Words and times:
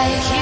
like 0.00 0.30
you. 0.32 0.39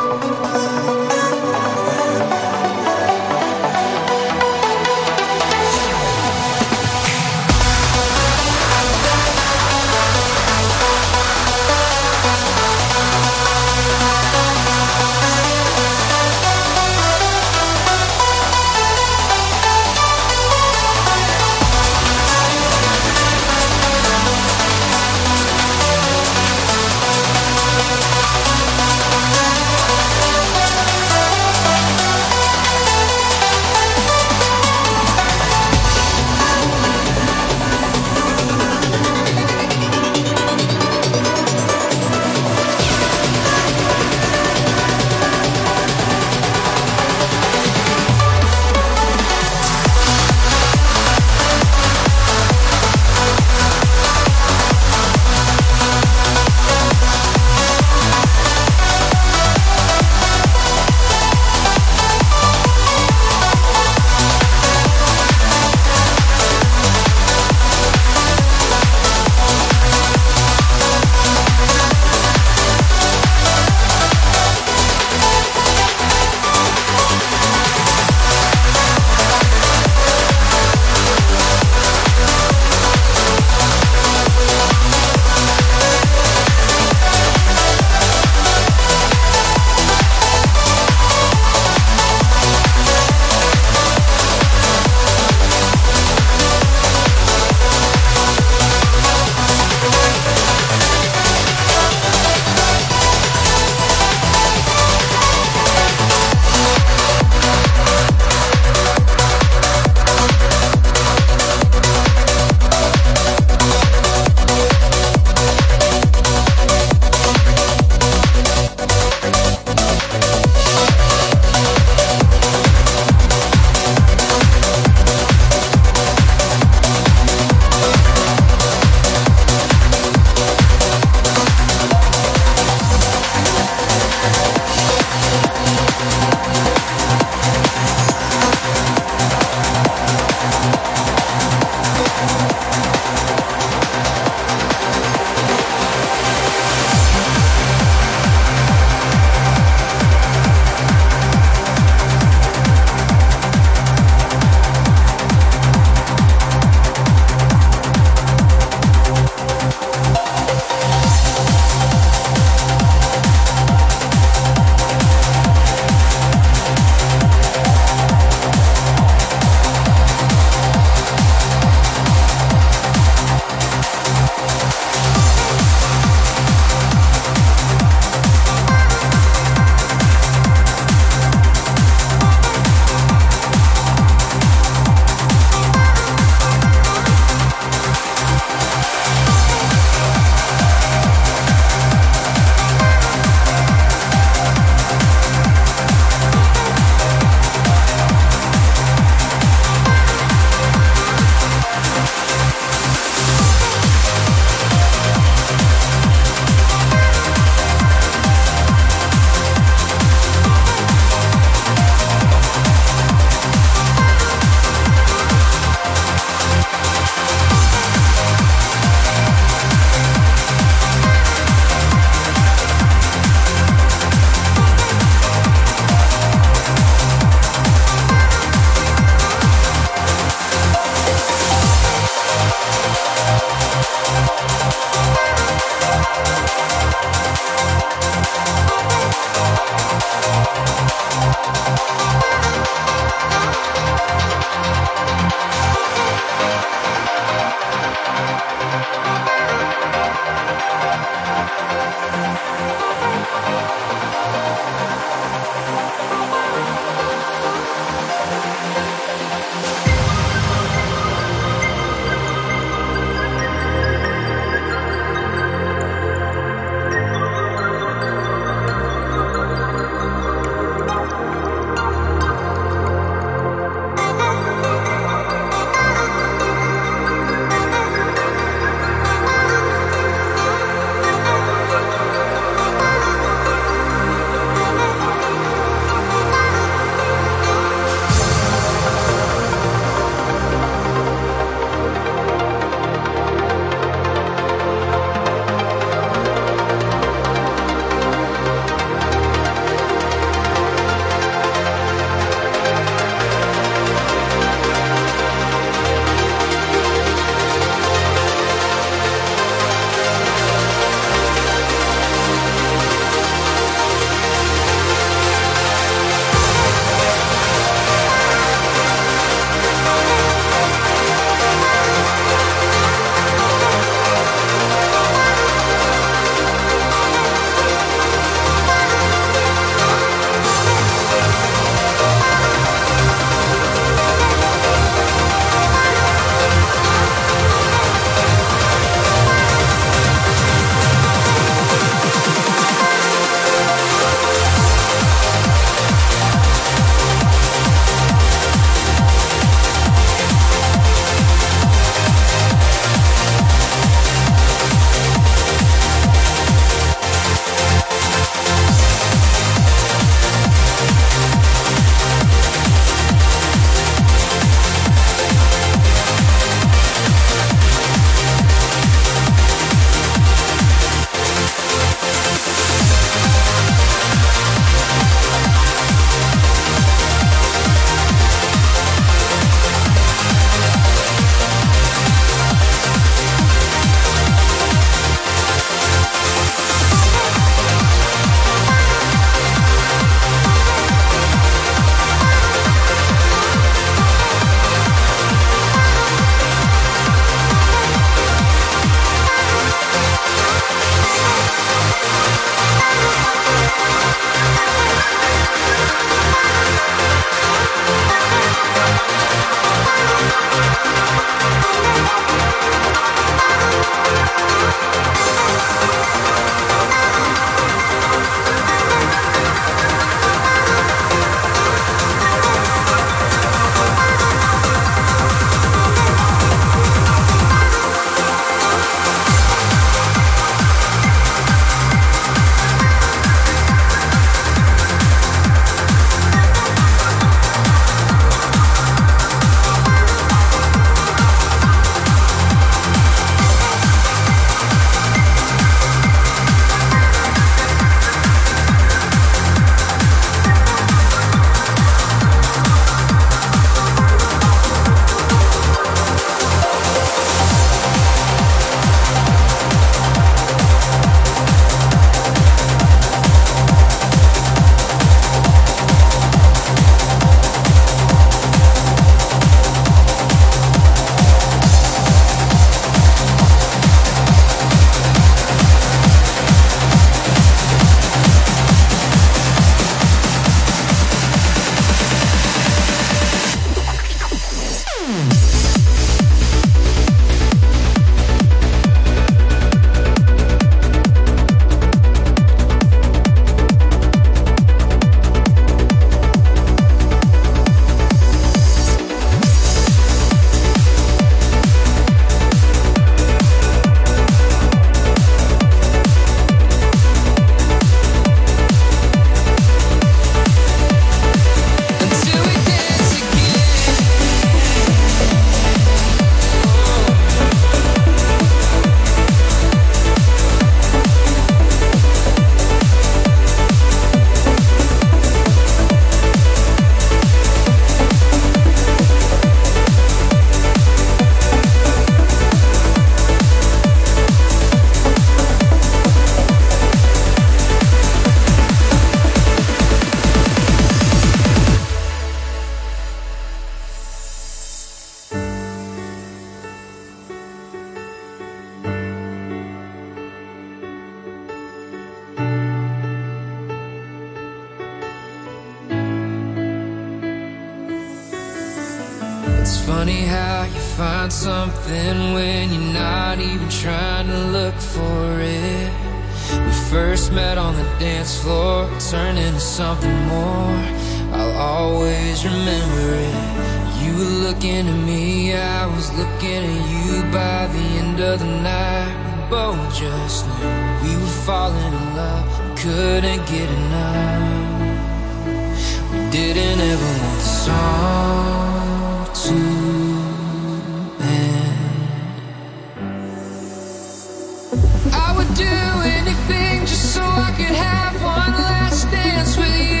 would 595.43 595.55
do 595.55 595.63
anything 596.03 596.81
just 596.81 597.15
so 597.15 597.21
I 597.21 597.51
could 597.57 597.75
have 597.75 598.13
one 598.21 598.53
last 598.53 599.09
dance 599.09 599.57
with 599.57 599.75
you. 599.75 600.00